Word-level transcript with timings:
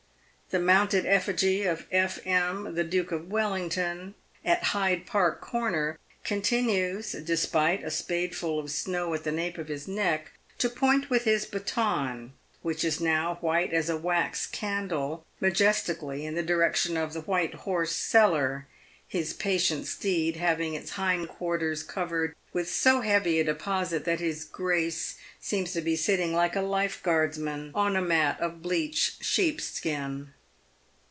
The 0.53 0.59
mounted 0.59 1.05
effigy 1.05 1.63
of 1.63 1.87
E. 1.93 2.05
M. 2.25 2.75
the 2.75 2.83
Duke 2.83 3.13
of 3.13 3.31
"Wellington, 3.31 4.15
at 4.43 4.61
Hyde 4.75 5.05
Park 5.05 5.39
corner, 5.39 5.97
continues, 6.25 7.13
despite 7.13 7.85
a 7.85 7.89
spadeful 7.89 8.59
of 8.59 8.69
snow 8.69 9.13
at 9.13 9.23
the 9.23 9.31
nape 9.31 9.57
of 9.57 9.69
his 9.69 9.87
neck, 9.87 10.33
to 10.57 10.69
point 10.69 11.09
with 11.09 11.23
his 11.23 11.45
baton— 11.45 12.33
which 12.63 12.83
is 12.83 12.99
now 12.99 13.35
white 13.35 13.71
as 13.71 13.89
a 13.89 13.95
wax 13.95 14.45
candle— 14.45 15.25
majestically 15.39 16.25
in 16.25 16.35
the 16.35 16.43
direction 16.43 16.97
of 16.97 17.13
the 17.13 17.21
White 17.21 17.53
Horse 17.53 17.95
Cellar, 17.95 18.67
his 19.07 19.31
patient 19.31 19.87
steed 19.87 20.35
having 20.35 20.73
its 20.73 20.91
hind 20.91 21.29
quarters 21.29 21.81
covered 21.81 22.35
w^ith 22.53 22.65
so 22.65 22.99
heavy 22.99 23.39
a 23.39 23.45
deposit 23.45 24.03
that 24.03 24.19
his 24.19 24.43
Grace 24.43 25.15
seems 25.39 25.71
to 25.71 25.79
be 25.81 25.95
sitting, 25.95 26.33
like 26.33 26.57
a 26.57 26.61
life 26.61 27.01
guardsman, 27.03 27.71
on 27.73 27.95
a 27.95 28.01
mat 28.01 28.37
of 28.41 28.61
bleached 28.61 29.23
sheepskin. 29.23 30.33